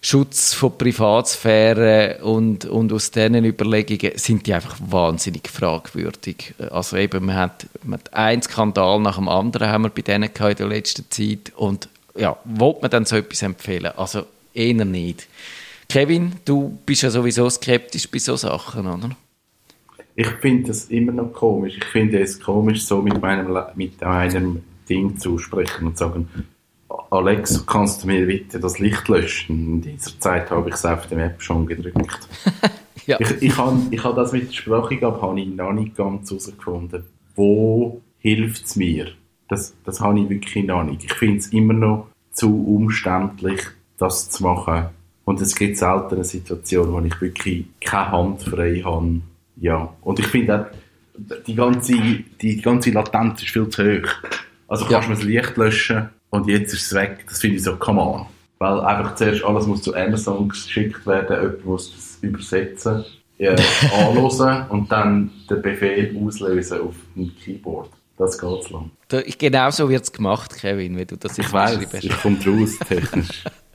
[0.00, 6.54] Schutz von Privatsphäre und, und aus diesen Überlegungen sind die einfach wahnsinnig fragwürdig.
[6.70, 10.24] Also eben, man hat, man hat einen Skandal nach dem anderen haben wir bei denen
[10.28, 13.92] in der letzten Zeit und ja, wollte man dann so etwas empfehlen?
[13.96, 15.26] Also eher nicht.
[15.90, 19.10] Kevin, du bist ja sowieso skeptisch bei solchen Sachen, oder?
[20.14, 21.78] Ich finde das immer noch komisch.
[21.78, 26.28] Ich finde es komisch, so mit meinem, mit einem Ding zu sprechen und zu sagen,
[27.10, 29.56] Alex, kannst du mir bitte das Licht löschen?
[29.56, 32.28] In dieser Zeit habe ich es auf der App schon gedrückt.
[33.06, 33.18] ja.
[33.18, 36.30] Ich, ich habe ich hab das mit der Sprache gehabt, habe ich noch nicht ganz
[36.30, 37.04] herausgefunden.
[37.34, 39.12] Wo hilft es mir?
[39.48, 41.04] Das, das habe ich wirklich noch nicht.
[41.04, 43.62] Ich finde es immer noch zu umständlich,
[43.96, 44.88] das zu machen.
[45.28, 49.20] Und es gibt selten eine Situation, wo ich wirklich keine Hand frei habe.
[49.56, 49.92] Ja.
[50.00, 51.92] Und ich finde auch, die ganze,
[52.40, 54.08] die ganze Latenz ist viel zu hoch.
[54.68, 55.16] Also kannst du ja.
[55.16, 57.26] das Licht löschen und jetzt ist es weg.
[57.28, 58.24] Das finde ich so, come on.
[58.56, 63.04] Weil einfach zuerst alles muss zu Amazon geschickt werden, jemand muss das übersetzen,
[63.36, 63.54] ja,
[63.98, 67.90] anhören und dann den Befehl auslösen auf dem Keyboard.
[68.16, 68.90] Das geht lang.
[69.38, 72.78] Genau so wird es gemacht, Kevin, wenn du das jetzt Ich weiß, ich komme raus,
[72.88, 73.44] technisch.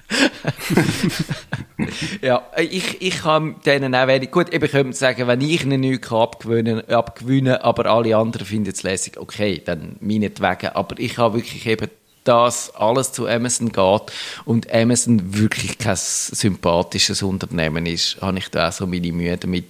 [2.22, 6.12] ja, ich, ich kann denen auch wenig, gut, ich könnte sagen, wenn ich ihnen nichts
[6.12, 11.66] abgewinnen, abgewinnen aber alle anderen finden es lässig, okay, dann meinetwegen, aber ich habe wirklich
[11.66, 11.90] eben
[12.24, 14.14] dass alles zu Amazon geht
[14.46, 19.66] und Amazon wirklich kein sympathisches Unternehmen ist, habe ich da auch so meine Mühe damit.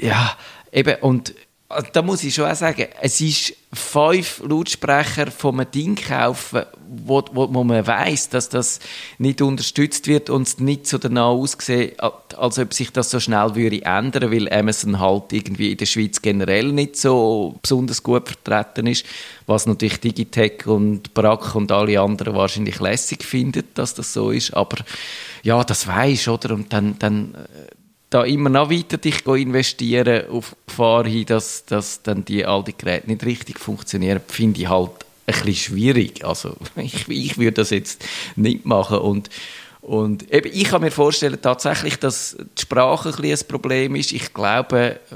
[0.00, 0.36] Ja,
[0.72, 1.34] eben, und
[1.92, 7.22] da muss ich schon auch sagen, es ist fünf Lautsprecher von einem Ding kaufen, wo,
[7.32, 8.78] wo, wo man weiß, dass das
[9.18, 13.54] nicht unterstützt wird und es nicht so danach aussieht, als ob sich das so schnell
[13.54, 18.86] würde ändern, weil Amazon halt irgendwie in der Schweiz generell nicht so besonders gut vertreten
[18.86, 19.04] ist,
[19.46, 24.54] was natürlich Digitech und Brack und alle anderen wahrscheinlich lässig finden, dass das so ist,
[24.54, 24.78] aber
[25.42, 26.54] ja, das weiß oder?
[26.54, 27.73] Und dann, dann äh,
[28.14, 33.08] da immer noch weiter dich investieren auf Gefahr hin, dass, dass dann die die Geräte
[33.08, 34.90] nicht richtig funktionieren, finde ich halt
[35.26, 36.24] ein bisschen schwierig.
[36.24, 38.04] Also ich, ich würde das jetzt
[38.36, 39.30] nicht machen und
[39.80, 44.12] und eben, ich kann mir vorstellen tatsächlich, dass die Sprache ein, ein Problem ist.
[44.12, 45.14] Ich glaube, äh,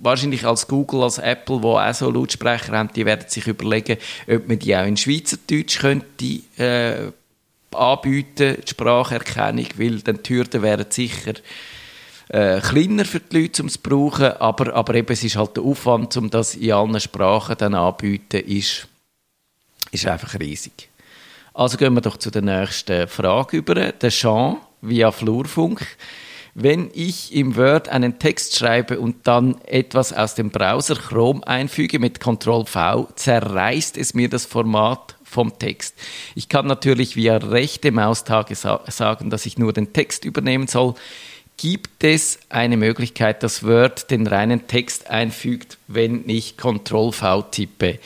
[0.00, 3.96] wahrscheinlich als Google, als Apple, wo auch so Lautsprecher haben, die werden sich überlegen,
[4.28, 7.10] ob man die auch in Schweizerdeutsch könnte äh,
[7.74, 11.32] anbieten, die Spracherkennung, weil dann die Hürden wären sicher
[12.28, 15.56] äh, kleiner für die Leute, um es zu brauchen, aber, aber eben, es ist halt
[15.56, 18.86] der Aufwand, um das in allen Sprachen dann anzubieten, ist,
[19.90, 20.88] ist einfach riesig.
[21.54, 23.74] Also gehen wir doch zu der nächsten Frage über.
[23.74, 25.84] Der Jean via Flurfunk.
[26.54, 31.98] Wenn ich im Word einen Text schreibe und dann etwas aus dem Browser Chrome einfüge
[31.98, 35.94] mit Ctrl V, zerreißt es mir das Format vom Text.
[36.34, 40.94] Ich kann natürlich via rechte Maustage sa sagen, dass ich nur den Text übernehmen soll
[41.58, 47.98] gibt es eine Möglichkeit, dass Word den reinen Text einfügt, wenn ich Ctrl-V tippe.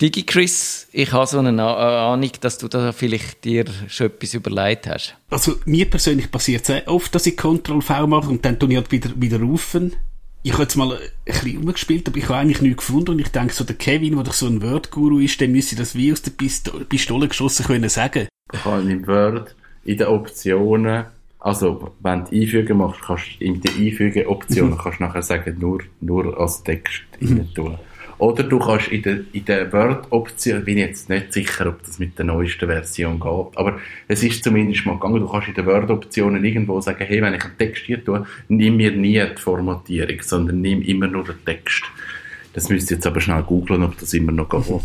[0.00, 5.16] DigiChris, ich habe so eine Ahnung, dass du da vielleicht dir schon etwas überlegt hast.
[5.30, 8.76] Also mir persönlich passiert es sehr oft, dass ich Ctrl-V mache und dann tue ich
[8.76, 9.94] halt wieder, wieder rufen.
[10.42, 13.28] Ich habe jetzt mal ein bisschen umgespielt, aber ich habe eigentlich nichts gefunden und ich
[13.28, 16.22] denke so, der Kevin, der doch so ein Word-Guru ist, der müsste das wie aus
[16.22, 18.28] der Pisto Pistole geschossen können sagen.
[18.52, 21.06] Du kannst im Word in den Optionen,
[21.38, 25.80] also wenn du einfügen machst, kannst du in den Einfügen-Optionen kannst du nachher sagen, nur,
[26.00, 27.78] nur als Text rein tun.
[28.18, 31.98] Oder du kannst in der, in der Word-Option, bin ich jetzt nicht sicher, ob das
[31.98, 35.66] mit der neuesten Version geht, aber es ist zumindest mal gegangen, du kannst in den
[35.66, 40.22] Word-Optionen irgendwo sagen, hey, wenn ich einen Text hier tue, nimm mir nie die Formatierung,
[40.22, 41.84] sondern nimm immer nur den Text.
[42.54, 44.82] Das müsst ihr jetzt aber schnell googeln, ob das immer noch geht.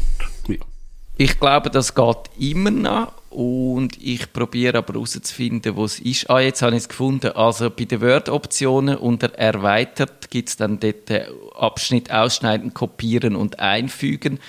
[1.24, 6.32] Ich glaube, das geht immer noch und ich probiere aber herauszufinden, wo es ist.
[6.32, 7.34] Ah, jetzt habe ich es gefunden.
[7.34, 13.60] Also bei den Word-Optionen unter Erweitert gibt es dann dort den Abschnitt Ausschneiden, Kopieren und
[13.60, 14.40] Einfügen.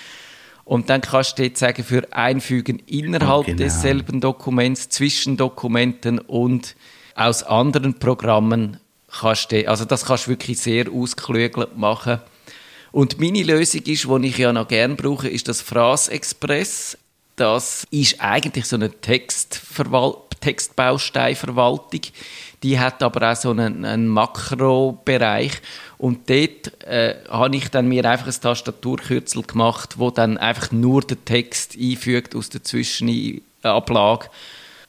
[0.64, 3.58] Und dann kannst du dort sagen, für Einfügen innerhalb Oh, genau.
[3.58, 6.74] desselben Dokuments, zwischen Dokumenten und
[7.14, 8.78] aus anderen Programmen
[9.20, 12.20] kannst du, also das kannst du wirklich sehr ausgeklügelt machen.
[12.92, 16.98] Und meine Lösung ist, die ich ja noch gerne brauche, ist das Phrase-Express.
[17.37, 22.00] Das ist eigentlich so eine Textverwal Textbausteinverwaltung.
[22.62, 25.52] Die hat aber auch so einen, einen Makrobereich.
[25.98, 31.02] Und dort äh, habe ich dann mir einfach ein Tastaturkürzel gemacht, wo dann einfach nur
[31.02, 34.28] den Text einfügt aus der Zwischenablage.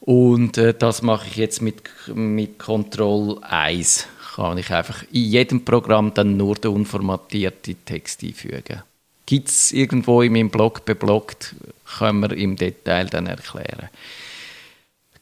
[0.01, 4.07] Und äh, das mache ich jetzt mit, mit Ctrl 1.
[4.35, 8.81] Kann ich einfach in jedem Programm dann nur den unformatierten Text einfügen.
[9.25, 11.55] Gibt es irgendwo in meinem Blog bebloggt,
[11.97, 13.89] können wir im Detail dann erklären.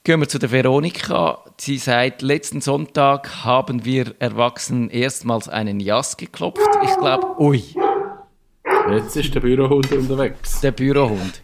[0.03, 1.39] Gehen wir zu der Veronika.
[1.57, 6.67] Sie sagt, letzten Sonntag haben wir Erwachsenen erstmals einen Jas geklopft.
[6.83, 7.63] Ich glaube, ui,
[8.89, 10.59] Jetzt ist der Bürohund unterwegs.
[10.61, 11.41] der Bürohund.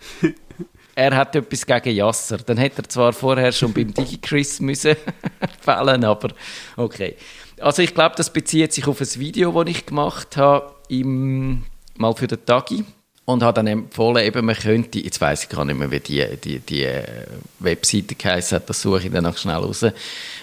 [0.96, 2.38] Er hat etwas gegen Jasser.
[2.38, 4.96] Dann hätte er zwar vorher schon beim DigiChris müssen
[5.62, 6.30] fällen, aber
[6.76, 7.16] okay.
[7.60, 11.64] Also ich glaube, das bezieht sich auf ein Video, das ich gemacht habe, im,
[11.96, 12.84] mal für den Tagi.
[13.26, 16.26] Und habe dann empfohlen, eben, man könnte, jetzt weiss ich gar nicht mehr, wie die,
[16.42, 17.04] die, die äh,
[17.60, 19.86] Webseite geheißen hat, das suche ich dann noch schnell raus.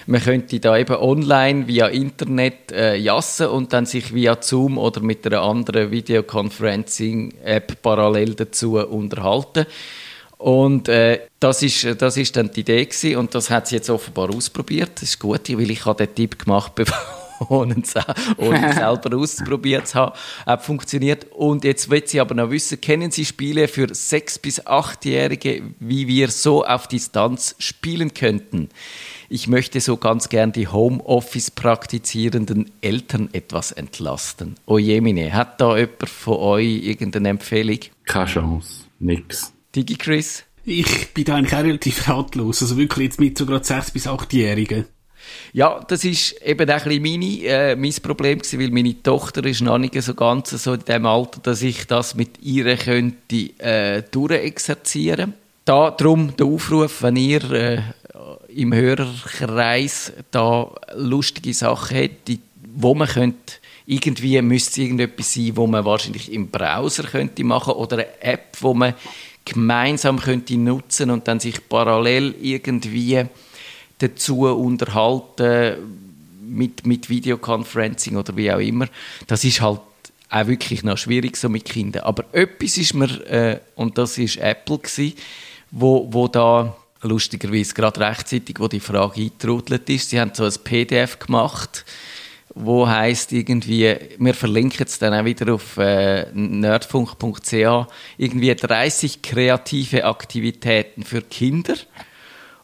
[0.05, 5.01] Man könnte da eben online via Internet äh, jassen und dann sich via Zoom oder
[5.01, 9.65] mit einer anderen Videoconferencing-App parallel dazu unterhalten.
[10.45, 13.89] Und äh, das, ist, das ist dann die Idee gewesen, und das hat sie jetzt
[13.89, 14.91] offenbar ausprobiert.
[14.93, 17.93] Das ist gut, weil ich habe den Tipp gemacht, bevor ohne es
[18.75, 21.25] selber ausprobiert zu haben, hat funktioniert.
[21.31, 26.07] Und jetzt will sie aber noch wissen, kennen Sie Spiele für 6- bis 8-Jährige, wie
[26.07, 28.69] wir so auf Distanz spielen könnten?
[29.29, 34.57] Ich möchte so ganz gern die Homeoffice praktizierenden Eltern etwas entlasten.
[34.67, 37.79] Oh Jemine, hat da jemand von euch irgendeine Empfehlung?
[38.05, 38.83] Keine Chance.
[38.99, 39.54] Nix.
[39.75, 40.43] DigiChris?
[40.63, 42.61] Ich bin da eigentlich auch relativ ratlos.
[42.61, 44.85] Also wirklich jetzt mit so gerade 6- bis 8-Jährigen.
[45.53, 49.43] Ja, das ist eben auch ein bisschen meine, äh, mein Problem gewesen, weil meine Tochter
[49.45, 53.35] ist noch nicht so ganz so in dem Alter, dass ich das mit ihr könnte
[53.59, 55.33] äh, durchexerzieren.
[55.63, 57.81] Da drum der Aufruf, wenn ihr äh,
[58.49, 62.39] im Hörerkreis da lustige Sachen hättet,
[62.75, 63.53] wo man könnte
[63.87, 68.57] irgendwie müsste es irgendetwas sein, wo man wahrscheinlich im Browser könnte machen oder eine App,
[68.59, 68.95] wo man
[69.45, 73.25] gemeinsam könnte nutzen und dann sich parallel irgendwie
[73.99, 75.75] dazu unterhalten
[76.41, 78.87] mit, mit Videoconferencing oder wie auch immer.
[79.27, 79.79] Das ist halt
[80.29, 82.03] auch wirklich noch schwierig so mit Kindern.
[82.03, 85.13] Aber etwas ist mir, äh, und das ist Apple gewesen,
[85.71, 90.53] wo, wo da lustigerweise gerade rechtzeitig, wo die Frage eingetrudelt ist, sie haben so ein
[90.63, 91.85] PDF gemacht,
[92.55, 97.87] wo heißt irgendwie, wir verlinken es dann auch wieder auf äh, nerdfunk.ch,
[98.17, 101.75] irgendwie 30 kreative Aktivitäten für Kinder.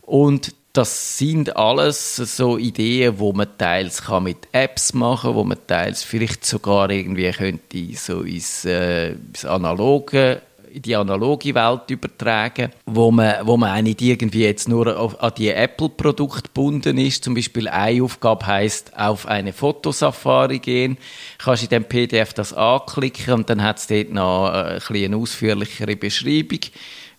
[0.02, 5.58] Und das sind alles so Ideen, wo man teils kann mit Apps machen, wo man
[5.68, 10.42] teils vielleicht sogar irgendwie könnte so ins, äh, ins analoge
[10.74, 15.22] in die analoge Welt übertragen, wo man, wo man auch nicht irgendwie jetzt nur auf,
[15.22, 17.24] an die Apple-Produkte gebunden ist.
[17.24, 20.98] Zum Beispiel eine Aufgabe heißt auf eine Fotosafari gehen.
[21.38, 25.06] Kannst in dem PDF das anklicken und dann hat es dort noch äh, ein bisschen
[25.06, 26.60] eine ausführlichere Beschreibung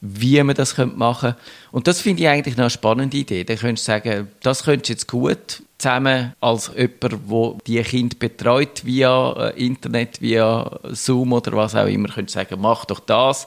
[0.04, 1.36] wie man das machen könnte.
[1.70, 3.44] Und das finde ich eigentlich noch eine spannende Idee.
[3.44, 8.18] Dann könntest du sagen, das könntest du jetzt gut zusammen als jemand, der die Kind
[8.18, 13.00] betreut via äh, Internet, via Zoom oder was auch immer, könntest du sagen, mach doch
[13.00, 13.46] das,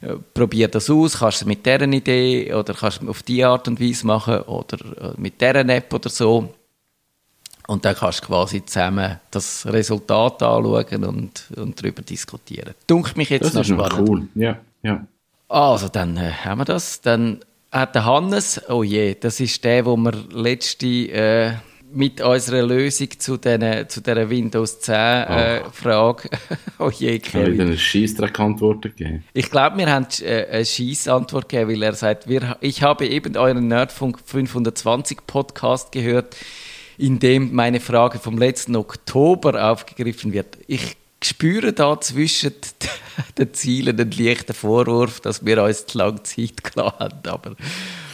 [0.00, 3.22] äh, probier das aus, kannst du es mit dieser Idee oder kannst du es auf
[3.22, 6.54] diese Art und Weise machen oder äh, mit dieser App oder so.
[7.66, 12.74] Und dann kannst du quasi zusammen das Resultat anschauen und, und darüber diskutieren.
[12.86, 14.08] Dunkelt mich jetzt Das noch ist spannend.
[14.08, 14.28] cool.
[14.34, 15.06] Ja, ja.
[15.48, 17.02] Also, dann äh, haben wir das.
[17.02, 21.52] Dann hat der Hannes, oh je, das ist der, wo wir letzte äh,
[21.92, 26.28] mit unserer Lösung zu, den, zu dieser Windows 10 äh, Frage,
[26.78, 27.60] oh je, Ich habe Kevin.
[27.60, 29.24] eine Scheissdreck-Antwort gegeben.
[29.32, 33.36] Ich glaube, wir haben äh, eine Schießantwort gegeben, weil er sagt, wir, ich habe eben
[33.36, 36.36] euren Nerdfunk 520 Podcast gehört,
[36.98, 40.58] in dem meine Frage vom letzten Oktober aufgegriffen wird.
[40.66, 42.54] Ich spüre da zwischen
[43.38, 47.28] den Zielen einen leichten Vorwurf, dass wir uns zu lange Zeit gelassen haben.
[47.28, 47.56] Aber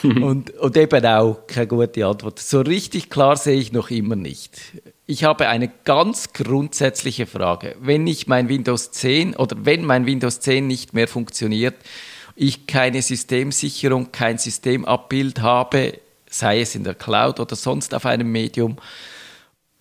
[0.03, 2.39] und, und eben auch keine gute Antwort.
[2.39, 4.61] So richtig klar sehe ich noch immer nicht.
[5.07, 7.77] Ich habe eine ganz grundsätzliche Frage.
[7.81, 11.75] Wenn ich mein Windows 10 oder wenn mein Windows 10 nicht mehr funktioniert,
[12.37, 18.31] ich keine Systemsicherung, kein Systemabbild habe, sei es in der Cloud oder sonst auf einem
[18.31, 18.77] Medium,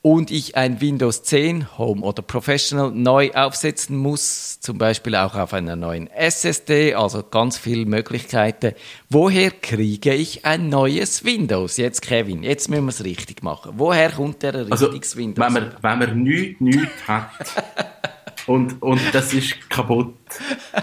[0.03, 5.53] und ich ein Windows 10 Home oder Professional neu aufsetzen muss, zum Beispiel auch auf
[5.53, 8.73] einer neuen SSD, also ganz viele Möglichkeiten.
[9.09, 11.77] Woher kriege ich ein neues Windows?
[11.77, 13.71] Jetzt, Kevin, jetzt müssen wir es richtig machen.
[13.77, 15.45] Woher kommt der Also, richtiges Windows?
[15.45, 17.29] wenn man, wenn man nichts, nichts hat
[18.47, 20.15] und, und das ist kaputt,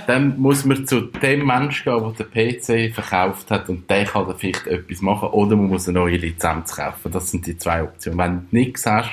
[0.07, 4.27] dann muss man zu dem Menschen gehen, der den PC verkauft hat und der kann
[4.27, 7.12] dann vielleicht etwas machen oder man muss eine neue Lizenz kaufen.
[7.12, 8.18] Das sind die zwei Optionen.
[8.18, 9.11] Wenn du nichts hast,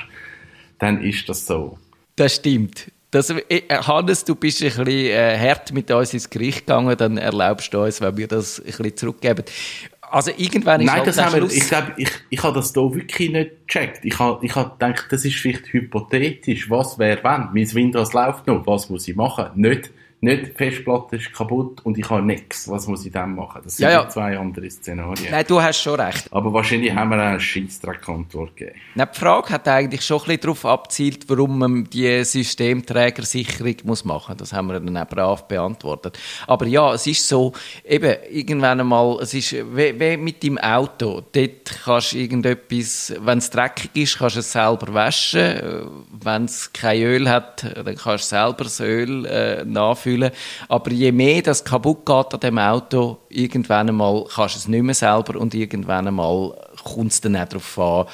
[0.78, 1.78] dann ist das so.
[2.16, 2.90] Das stimmt.
[3.10, 7.16] Das, äh, Hannes, du bist ein bisschen äh, hart mit uns ins Gericht gegangen, dann
[7.16, 9.44] erlaubst du uns, wenn wir das ein bisschen zurückgeben.
[10.10, 12.94] Also irgendwann ist Nein, halt das haben wir, ich glaube, ich, ich habe das hier
[12.94, 14.04] wirklich nicht gecheckt.
[14.04, 16.70] Ich habe, ich habe gedacht, das ist vielleicht hypothetisch.
[16.70, 17.48] Was wäre, wenn?
[17.52, 18.66] Mein Windows läuft noch.
[18.66, 19.50] Was muss ich machen?
[19.54, 22.68] Nicht, nicht die Festplatte ist kaputt und ich habe nichts.
[22.68, 23.60] Was muss ich dann machen?
[23.62, 24.08] Das sind Ja, ja.
[24.08, 25.30] zwei andere Szenarien.
[25.30, 26.26] Nein, du hast schon recht.
[26.32, 28.76] Aber wahrscheinlich haben wir auch eine Scheissdreck-Antwort gegeben.
[28.96, 34.04] Nein, die Frage hat eigentlich schon ein bisschen darauf abzielt, warum man die Systemträgersicherung muss
[34.04, 34.38] machen muss.
[34.38, 36.18] Das haben wir dann auch brav beantwortet.
[36.48, 37.52] Aber ja, es ist so,
[37.84, 41.22] eben, irgendwann einmal, es ist wie, wie mit dem Auto.
[41.30, 46.02] Dort kannst du irgendetwas, wenn es dreckig ist, kannst du es selber waschen.
[46.10, 50.07] Wenn es kein Öl hat, dann kannst du selber das Öl äh, nachfüllen.
[50.68, 54.82] Aber je mehr das kaputt geht an dem Auto, irgendwann einmal kannst du es nicht
[54.82, 58.06] mehr selber und irgendwann einmal kommt es dann auch darauf an,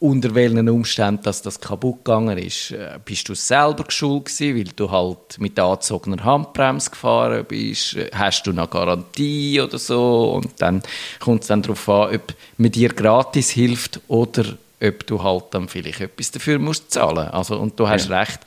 [0.00, 2.70] unter welchen Umständen dass das kaputt gegangen ist.
[2.70, 7.96] Äh, Bist du selber geschuld gewesen, weil du halt mit angezogener Handbremse gefahren bist?
[7.96, 10.34] Äh, Hast du noch Garantie oder so?
[10.34, 10.82] Und dann
[11.18, 14.44] kommt es dann darauf an, ob man dir gratis hilft oder
[14.80, 17.28] ob du halt dann vielleicht etwas dafür musst zahlen.
[17.28, 18.38] Also, und du hast recht,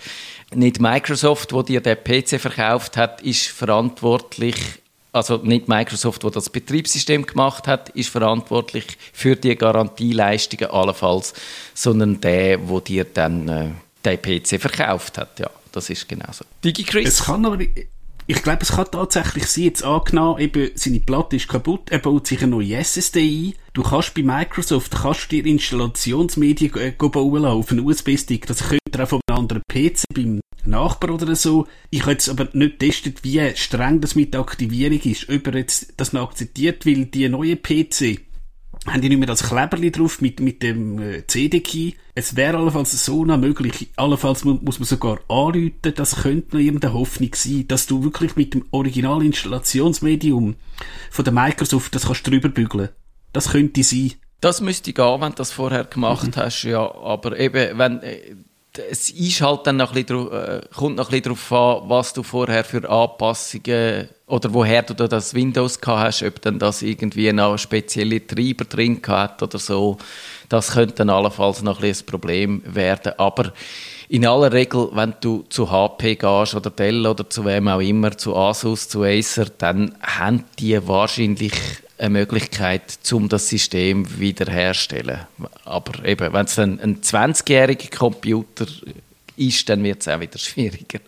[0.54, 4.82] nicht Microsoft, wo dir der PC verkauft hat, ist verantwortlich
[5.14, 11.34] also nicht Microsoft, wo das Betriebssystem gemacht hat, ist verantwortlich für die Garantieleistungen allenfalls,
[11.74, 13.70] sondern der, wo dir dann äh,
[14.06, 15.40] den PC verkauft hat.
[15.40, 16.46] Ja, das ist genauso.
[16.64, 17.08] DigiChris?
[17.08, 17.58] Es kann aber,
[18.32, 22.28] ich glaube, es kann tatsächlich sein, jetzt angenommen, eben, seine Platte ist kaputt, er baut
[22.28, 23.54] sich eine neue SSD ein.
[23.74, 28.48] Du kannst bei Microsoft, kannst dir Installationsmedien äh, bauen auf einen USB-Stick.
[28.48, 31.68] Das könnte er auch von einem anderen PC beim Nachbar oder so.
[31.90, 35.28] Ich habe jetzt aber nicht getestet, wie streng das mit der Aktivierung ist.
[35.30, 38.22] Ob er jetzt das noch akzeptiert, weil die neue PC
[38.88, 41.94] haben die nicht mehr das Kleberli drauf mit, mit dem äh, CD-Key.
[42.16, 43.90] Es wäre allenfalls so noch möglich.
[43.96, 48.36] Allenfalls mu muss man sogar anrufen, das könnte noch irgendeine Hoffnung sein, dass du wirklich
[48.36, 50.56] mit dem Originalinstallationsmedium
[51.12, 52.90] von der Microsoft das kannst drüber bügeln.
[53.34, 54.14] Das könnte sein.
[54.42, 56.92] Das müsste gehen, wenn du das vorher gemacht hast, ja.
[56.96, 58.36] Aber eben, wenn, äh,
[58.90, 62.14] es ist halt dann noch ein bisschen, äh, kommt noch ein bisschen darauf an, was
[62.14, 66.82] du vorher für Anpassungen oder woher du da das Windows gehabt hast, ob dann das
[66.82, 69.98] irgendwie noch spezielle Treiber drin gehabt oder so.
[70.48, 73.14] Das könnte dann allenfalls noch ein ein Problem werden.
[73.18, 73.52] Aber
[74.08, 78.18] in aller Regel, wenn du zu HP gehst oder Dell oder zu wem auch immer,
[78.18, 81.54] zu Asus, zu Acer, dann haben die wahrscheinlich
[81.98, 85.20] eine Möglichkeit, um das System wiederherzustellen.
[85.66, 88.66] Aber eben, wenn es dann ein 20-jähriger Computer
[89.36, 91.00] ist, dann wird es auch wieder schwieriger.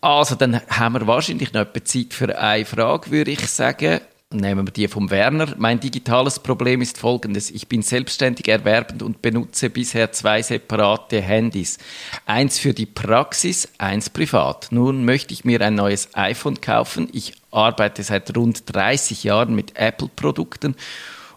[0.00, 4.00] Also, dann haben wir wahrscheinlich noch etwa Zeit für eine Frage, würde ich sagen.
[4.30, 5.54] Nehmen wir die vom Werner.
[5.56, 7.50] Mein digitales Problem ist folgendes.
[7.50, 11.78] Ich bin selbstständig erwerbend und benutze bisher zwei separate Handys.
[12.26, 14.68] Eins für die Praxis, eins privat.
[14.70, 17.08] Nun möchte ich mir ein neues iPhone kaufen.
[17.12, 20.76] Ich arbeite seit rund 30 Jahren mit Apple-Produkten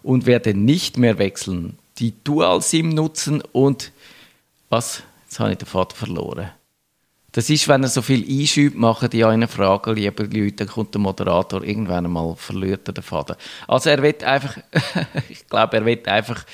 [0.02, 1.78] und werde nicht mehr wechseln.
[1.96, 3.90] Die Dual-SIM nutzen und
[4.68, 5.02] was?
[5.24, 6.50] Jetzt habe ich den Vater verloren.
[7.32, 10.94] Das ist, wenn er so viel einschiebt, machen die eine Frage, liebe Leute, dann kommt
[10.94, 13.36] der Moderator irgendwann einmal verliert er den Faden.
[13.66, 14.58] Also er wird einfach,
[15.30, 16.44] ich glaube, er wird einfach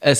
[0.00, 0.16] ein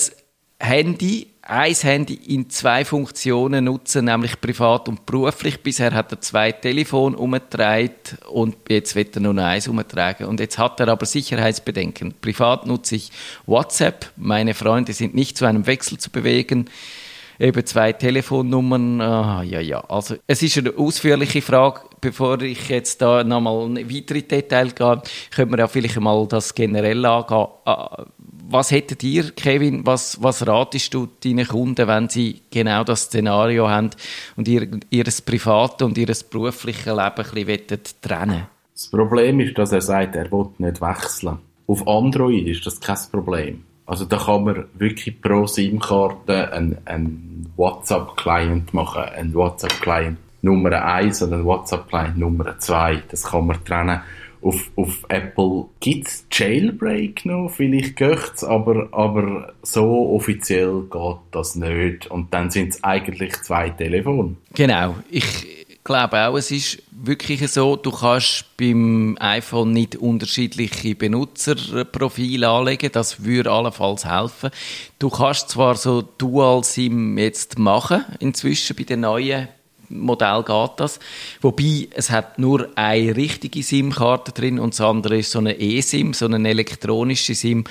[0.59, 5.63] Handy, ein Handy in zwei Funktionen nutzen, nämlich privat und beruflich.
[5.63, 7.89] Bisher hat er zwei Telefone umgetragen
[8.29, 10.27] und jetzt wird er nur noch eins umtragen.
[10.27, 12.13] Und jetzt hat er aber Sicherheitsbedenken.
[12.21, 13.11] Privat nutze ich
[13.47, 14.11] WhatsApp.
[14.15, 16.69] Meine Freunde sind nicht zu einem Wechsel zu bewegen
[17.39, 19.01] eben zwei Telefonnummern.
[19.01, 19.79] Ah, ja, ja.
[19.81, 21.81] Also, es ist eine ausführliche Frage.
[21.99, 27.03] Bevor ich jetzt da nochmal weitere Details gehe, können wir ja vielleicht mal das generell
[27.05, 27.47] angehen.
[27.65, 28.05] Ah,
[28.49, 33.67] was hättet ihr, Kevin, was, was ratest du deinen Kunden, wenn sie genau das Szenario
[33.67, 33.89] haben
[34.35, 39.71] und ihr, ihr private und ihr berufliches Leben ein bisschen trennen Das Problem ist, dass
[39.71, 41.39] er sagt, er will nicht wechseln.
[41.67, 43.63] Auf Android ist das kein Problem.
[43.87, 51.21] Also da kann man wirklich pro SIM-Karte einen, einen WhatsApp-Client machen, einen WhatsApp-Client Nummer 1
[51.21, 53.03] und einen WhatsApp-Client Nummer 2.
[53.09, 54.01] Das kann man trennen.
[54.41, 62.07] Auf, auf Apple gibt's Jailbreak noch, vielleicht geht's, aber, aber so offiziell geht das nicht.
[62.07, 64.35] Und dann sind es eigentlich zwei Telefone.
[64.53, 64.95] Genau.
[65.09, 72.91] Ich, glaube auch, es ist wirklich so, du kannst beim iPhone nicht unterschiedliche Benutzerprofile anlegen.
[72.91, 74.51] Das würde allenfalls helfen.
[74.99, 79.47] Du kannst zwar so Dual-SIM jetzt machen, inzwischen bei den neuen
[79.89, 80.99] Modell geht das.
[81.39, 86.13] Wobei, es hat nur eine richtige SIM-Karte drin und das andere ist so eine E-SIM,
[86.13, 87.63] so eine elektronische SIM.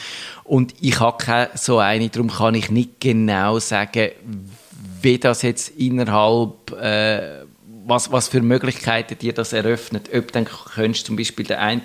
[0.42, 4.12] Und ich habe keine so eine, darum kann ich nicht genau sagen,
[5.02, 7.45] wie das jetzt innerhalb äh,
[7.86, 10.10] was, was für Möglichkeiten dir das eröffnet.
[10.14, 11.82] Ob dann könntest du zum Beispiel der einen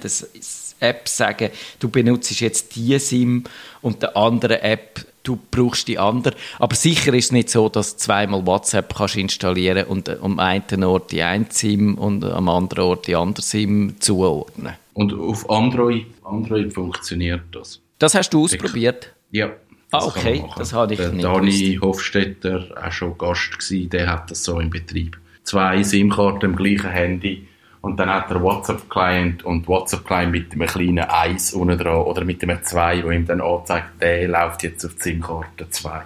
[0.79, 1.49] App sagen,
[1.79, 3.43] du benutzt jetzt die SIM
[3.81, 6.35] und der andere App du brauchst die andere.
[6.59, 10.83] Aber sicher ist es nicht so, dass du zweimal WhatsApp kannst installieren und am einen
[10.83, 14.73] Ort die eine SIM und am anderen Ort die andere SIM zuordnen.
[14.93, 17.79] Und auf Android, Android funktioniert das.
[17.99, 19.13] Das hast du ausprobiert?
[19.29, 19.51] Ja.
[19.91, 21.77] Ah, okay, das habe ich der nicht Dani.
[21.81, 26.89] Hofstetter, auch schon Gast gewesen, der hat das so im Betrieb zwei SIM-Karten im gleichen
[26.89, 27.47] Handy
[27.81, 32.43] und dann hat er WhatsApp-Client und WhatsApp-Client mit einem kleinen 1 unten dran oder mit
[32.43, 36.01] einem 2, wo ihm dann anzeigt, der läuft jetzt auf die SIM-Karte 2.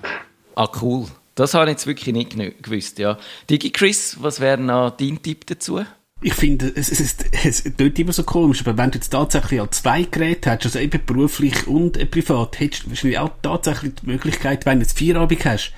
[0.55, 1.05] Ah, cool.
[1.35, 3.17] Das habe ich jetzt wirklich nicht gewusst, ja.
[3.49, 5.81] Digi Chris, was wäre noch dein Tipp dazu?
[6.21, 9.59] Ich finde, es, es, es, es tut immer so komisch, aber wenn du jetzt tatsächlich
[9.59, 14.05] auch zwei Geräte hast, also eben beruflich und privat, hättest du wahrscheinlich auch tatsächlich die
[14.07, 15.73] Möglichkeit, wenn du jetzt Feierabend hast,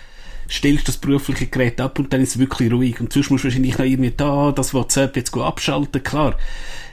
[0.50, 3.00] stellst das berufliche Gerät ab und dann ist es wirklich ruhig.
[3.00, 6.36] Und sonst musst du wahrscheinlich noch irgendwie da, das WhatsApp jetzt abschalten, klar.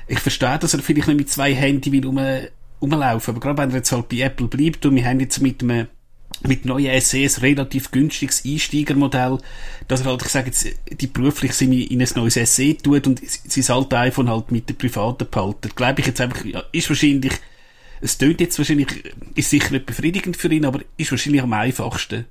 [0.07, 2.19] Ich verstehe, dass er vielleicht nicht mit zwei Handys will um,
[2.83, 5.63] rumlaufen, aber gerade wenn er jetzt halt bei Apple bleibt und wir haben jetzt mit
[5.63, 5.89] einem
[6.43, 9.39] mit neuen SEs relativ günstiges Einsteigermodell,
[9.89, 13.23] dass er halt, ich sage jetzt, die beruflich sind in ein neues SE tut und
[13.25, 15.71] sein alte iPhone halt mit der privaten behalten.
[15.75, 17.33] Glaube ich jetzt einfach, ja, ist wahrscheinlich,
[18.01, 18.89] es tönt jetzt wahrscheinlich,
[19.35, 22.27] ist sicher nicht befriedigend für ihn, aber ist wahrscheinlich am einfachsten.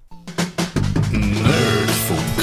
[1.14, 2.38] Nerdfunk.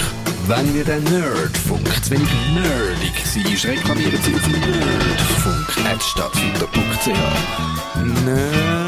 [0.46, 7.08] Wenn ihr den Nerdfunk zu wenig nerdig seid, reklamieren Sie auf nerdfunk.net stattfinder.ch.
[8.24, 8.79] Nerd